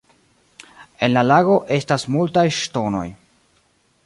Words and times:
En 1.07 1.13
la 1.17 1.23
lago 1.33 1.59
estas 1.77 2.09
multaj 2.17 2.49
ŝtonoj. 2.65 3.07